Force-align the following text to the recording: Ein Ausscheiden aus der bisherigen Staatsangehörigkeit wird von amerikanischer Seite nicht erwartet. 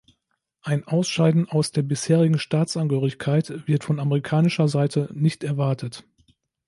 Ein 0.63 0.83
Ausscheiden 0.87 1.47
aus 1.47 1.73
der 1.73 1.83
bisherigen 1.83 2.39
Staatsangehörigkeit 2.39 3.67
wird 3.67 3.83
von 3.83 3.99
amerikanischer 3.99 4.67
Seite 4.67 5.09
nicht 5.13 5.43
erwartet. 5.43 6.07